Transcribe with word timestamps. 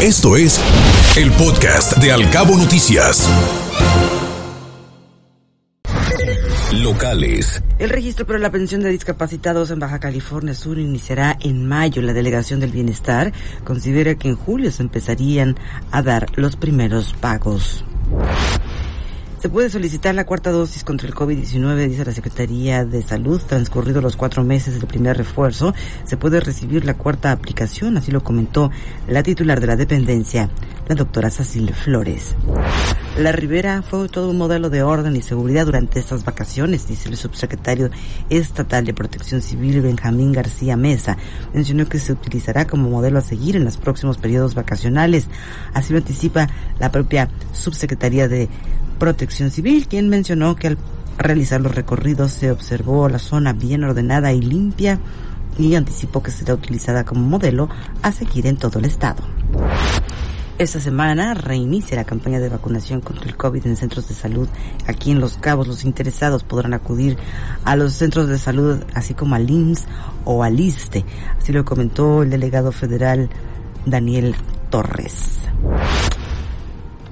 Esto 0.00 0.36
es 0.36 0.60
el 1.16 1.32
podcast 1.32 1.96
de 1.96 2.12
Alcabo 2.12 2.56
Noticias. 2.56 3.28
Locales. 6.72 7.60
El 7.80 7.90
registro 7.90 8.24
para 8.24 8.38
la 8.38 8.52
pensión 8.52 8.80
de 8.80 8.90
discapacitados 8.90 9.72
en 9.72 9.80
Baja 9.80 9.98
California 9.98 10.54
Sur 10.54 10.78
iniciará 10.78 11.36
en 11.40 11.66
mayo. 11.66 12.00
La 12.00 12.12
Delegación 12.12 12.60
del 12.60 12.70
Bienestar 12.70 13.32
considera 13.64 14.14
que 14.14 14.28
en 14.28 14.36
julio 14.36 14.70
se 14.70 14.84
empezarían 14.84 15.56
a 15.90 16.00
dar 16.00 16.28
los 16.36 16.54
primeros 16.54 17.12
pagos. 17.14 17.84
Se 19.38 19.48
puede 19.48 19.70
solicitar 19.70 20.16
la 20.16 20.26
cuarta 20.26 20.50
dosis 20.50 20.82
contra 20.82 21.06
el 21.06 21.14
COVID-19, 21.14 21.88
dice 21.88 22.04
la 22.04 22.12
Secretaría 22.12 22.84
de 22.84 23.02
Salud. 23.02 23.40
Transcurridos 23.40 24.02
los 24.02 24.16
cuatro 24.16 24.42
meses 24.42 24.74
del 24.74 24.88
primer 24.88 25.16
refuerzo, 25.16 25.74
se 26.04 26.16
puede 26.16 26.40
recibir 26.40 26.84
la 26.84 26.94
cuarta 26.94 27.30
aplicación, 27.30 27.96
así 27.96 28.10
lo 28.10 28.24
comentó 28.24 28.72
la 29.06 29.22
titular 29.22 29.60
de 29.60 29.68
la 29.68 29.76
dependencia, 29.76 30.50
la 30.88 30.96
doctora 30.96 31.30
Cecil 31.30 31.72
Flores. 31.72 32.34
La 33.18 33.32
Ribera 33.32 33.82
fue 33.82 34.08
todo 34.08 34.30
un 34.30 34.38
modelo 34.38 34.70
de 34.70 34.84
orden 34.84 35.16
y 35.16 35.22
seguridad 35.22 35.66
durante 35.66 35.98
estas 35.98 36.24
vacaciones, 36.24 36.86
dice 36.86 37.08
el 37.08 37.16
subsecretario 37.16 37.90
estatal 38.30 38.84
de 38.84 38.94
Protección 38.94 39.42
Civil 39.42 39.80
Benjamín 39.80 40.30
García 40.30 40.76
Mesa. 40.76 41.16
Mencionó 41.52 41.88
que 41.88 41.98
se 41.98 42.12
utilizará 42.12 42.68
como 42.68 42.88
modelo 42.88 43.18
a 43.18 43.22
seguir 43.22 43.56
en 43.56 43.64
los 43.64 43.76
próximos 43.76 44.18
periodos 44.18 44.54
vacacionales. 44.54 45.26
Así 45.74 45.92
lo 45.92 45.98
anticipa 45.98 46.48
la 46.78 46.92
propia 46.92 47.28
subsecretaría 47.52 48.28
de 48.28 48.48
Protección 49.00 49.50
Civil, 49.50 49.88
quien 49.88 50.08
mencionó 50.08 50.54
que 50.54 50.68
al 50.68 50.78
realizar 51.18 51.60
los 51.60 51.74
recorridos 51.74 52.30
se 52.30 52.52
observó 52.52 53.08
la 53.08 53.18
zona 53.18 53.52
bien 53.52 53.82
ordenada 53.82 54.32
y 54.32 54.40
limpia 54.40 55.00
y 55.58 55.74
anticipó 55.74 56.22
que 56.22 56.30
será 56.30 56.54
utilizada 56.54 57.04
como 57.04 57.22
modelo 57.22 57.68
a 58.00 58.12
seguir 58.12 58.46
en 58.46 58.58
todo 58.58 58.78
el 58.78 58.84
estado. 58.84 59.24
Esta 60.58 60.80
semana 60.80 61.34
reinicia 61.34 61.94
la 61.94 62.02
campaña 62.02 62.40
de 62.40 62.48
vacunación 62.48 63.00
contra 63.00 63.26
el 63.26 63.36
COVID 63.36 63.64
en 63.64 63.76
centros 63.76 64.08
de 64.08 64.14
salud. 64.14 64.48
Aquí 64.88 65.12
en 65.12 65.20
Los 65.20 65.36
Cabos 65.36 65.68
los 65.68 65.84
interesados 65.84 66.42
podrán 66.42 66.74
acudir 66.74 67.16
a 67.64 67.76
los 67.76 67.92
centros 67.92 68.26
de 68.26 68.40
salud, 68.40 68.82
así 68.92 69.14
como 69.14 69.36
al 69.36 69.48
IMSS 69.48 69.86
o 70.24 70.42
al 70.42 70.58
ISTE. 70.58 71.04
Así 71.38 71.52
lo 71.52 71.64
comentó 71.64 72.24
el 72.24 72.30
delegado 72.30 72.72
federal 72.72 73.30
Daniel 73.86 74.34
Torres. 74.68 75.38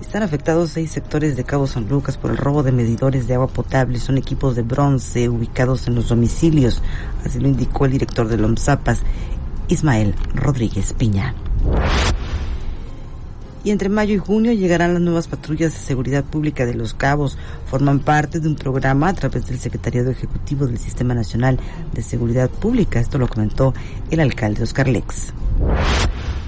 Están 0.00 0.22
afectados 0.22 0.70
seis 0.70 0.92
sectores 0.92 1.34
de 1.36 1.42
Cabo 1.42 1.66
San 1.66 1.88
Lucas 1.88 2.16
por 2.16 2.30
el 2.30 2.36
robo 2.36 2.62
de 2.62 2.70
medidores 2.70 3.26
de 3.26 3.34
agua 3.34 3.48
potable. 3.48 3.98
Son 3.98 4.18
equipos 4.18 4.54
de 4.54 4.62
bronce 4.62 5.28
ubicados 5.28 5.88
en 5.88 5.96
los 5.96 6.08
domicilios. 6.10 6.80
Así 7.24 7.40
lo 7.40 7.48
indicó 7.48 7.86
el 7.86 7.92
director 7.92 8.28
de 8.28 8.36
LOMZAPAS, 8.36 9.00
Ismael 9.66 10.14
Rodríguez 10.32 10.92
Piña. 10.92 11.34
Y 13.64 13.70
entre 13.70 13.88
mayo 13.88 14.14
y 14.14 14.18
junio 14.18 14.52
llegarán 14.52 14.94
las 14.94 15.02
nuevas 15.02 15.28
patrullas 15.28 15.72
de 15.72 15.78
seguridad 15.78 16.24
pública 16.24 16.66
de 16.66 16.74
Los 16.74 16.94
Cabos. 16.94 17.38
Forman 17.66 18.00
parte 18.00 18.40
de 18.40 18.48
un 18.48 18.56
programa 18.56 19.08
a 19.08 19.14
través 19.14 19.46
del 19.46 19.58
Secretariado 19.58 20.10
Ejecutivo 20.10 20.66
del 20.66 20.78
Sistema 20.78 21.14
Nacional 21.14 21.58
de 21.92 22.02
Seguridad 22.02 22.50
Pública. 22.50 22.98
Esto 22.98 23.18
lo 23.18 23.28
comentó 23.28 23.72
el 24.10 24.20
alcalde 24.20 24.64
Oscar 24.64 24.88
Lex. 24.88 25.32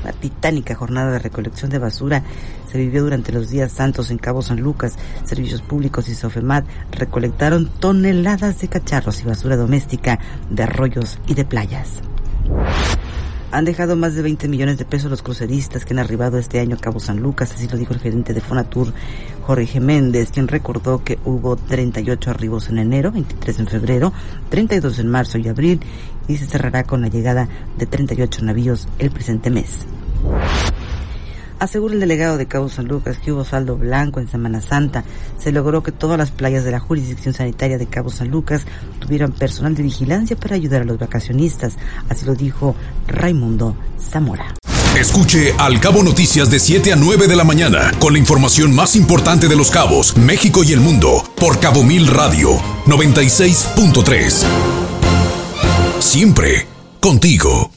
La 0.05 0.12
titánica 0.12 0.75
jornada 0.75 1.12
de 1.12 1.19
recolección 1.19 1.71
de 1.71 1.79
basura 1.79 2.23
se 2.71 2.77
vivió 2.79 3.05
durante 3.05 3.33
los 3.33 3.49
días 3.49 3.73
santos 3.73 4.11
en 4.11 4.19
Cabo 4.19 4.43
San 4.43 4.61
Lucas. 4.61 4.97
Servicios 5.25 5.62
Públicos 5.62 6.09
y 6.09 6.15
Sofemat 6.15 6.67
recolectaron 6.93 7.71
toneladas 7.81 8.61
de 8.61 8.69
cacharros 8.69 9.23
y 9.23 9.25
basura 9.25 9.56
doméstica 9.56 10.19
de 10.51 10.65
arroyos 10.65 11.19
y 11.27 11.34
de 11.34 11.45
playas. 11.45 12.03
Han 13.55 13.64
dejado 13.64 13.94
más 13.94 14.16
de 14.16 14.22
20 14.22 14.48
millones 14.48 14.78
de 14.78 14.84
pesos 14.84 15.12
los 15.12 15.22
cruceristas 15.22 15.84
que 15.84 15.94
han 15.94 16.00
arribado 16.00 16.38
este 16.38 16.58
año 16.58 16.74
a 16.74 16.80
Cabo 16.80 16.98
San 16.98 17.20
Lucas, 17.20 17.52
así 17.52 17.69
lo 17.69 17.78
dijo 17.78 17.94
el 17.94 18.00
gerente 18.00 18.34
de 18.34 18.41
Fonatur, 18.41 18.92
Jorge 19.42 19.78
Méndez, 19.78 20.33
quien 20.33 20.48
recordó 20.48 21.05
que 21.05 21.20
hubo 21.24 21.55
38 21.55 22.30
arribos 22.32 22.69
en 22.69 22.78
enero, 22.78 23.12
23 23.12 23.60
en 23.60 23.66
febrero, 23.69 24.12
32 24.48 24.98
en 24.98 25.09
marzo 25.09 25.38
y 25.38 25.47
abril, 25.47 25.78
y 26.26 26.37
se 26.37 26.47
cerrará 26.47 26.82
con 26.82 27.00
la 27.00 27.06
llegada 27.06 27.48
de 27.78 27.87
38 27.87 28.44
navíos 28.44 28.88
el 28.98 29.12
presente 29.12 29.50
mes. 29.50 29.87
Asegura 31.64 31.94
el 31.94 32.00
delegado 32.00 32.36
de 32.36 32.44
Cabo 32.44 32.69
San 32.69 32.88
Lucas 32.88 33.16
que 33.16 33.32
hubo 33.32 33.42
saldo 33.42 33.78
blanco 33.78 34.20
en 34.20 34.28
Semana 34.28 34.60
Santa. 34.60 35.02
Se 35.38 35.50
logró 35.50 35.82
que 35.82 35.92
todas 35.92 36.19
las 36.19 36.30
playas 36.30 36.62
de 36.62 36.70
la 36.70 36.78
jurisdicción 36.78 37.32
sanitaria 37.32 37.78
de 37.78 37.86
Cabo 37.86 38.10
San 38.10 38.28
Lucas 38.28 38.66
tuvieran 38.98 39.32
personal 39.32 39.75
de 39.75 39.82
vigilancia 39.82 40.36
para 40.36 40.56
ayudar 40.56 40.82
a 40.82 40.84
los 40.84 40.98
vacacionistas. 40.98 41.78
Así 42.10 42.26
lo 42.26 42.34
dijo 42.34 42.76
Raimundo 43.06 43.78
Zamora. 43.98 44.54
Escuche 44.94 45.54
Al 45.56 45.80
Cabo 45.80 46.02
Noticias 46.02 46.50
de 46.50 46.58
7 46.58 46.92
a 46.92 46.97
9 46.97 47.28
de 47.28 47.36
la 47.36 47.44
mañana 47.44 47.91
con 47.98 48.12
la 48.12 48.19
información 48.19 48.75
más 48.75 48.94
importante 48.94 49.48
de 49.48 49.56
los 49.56 49.70
cabos, 49.70 50.19
México 50.19 50.64
y 50.64 50.72
el 50.75 50.81
mundo 50.81 51.25
por 51.34 51.60
Cabo 51.60 51.82
Mil 51.82 52.08
Radio 52.08 52.58
96.3. 52.84 54.44
Siempre 55.98 56.66
contigo. 57.00 57.70